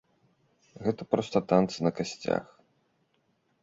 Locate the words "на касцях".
1.91-2.45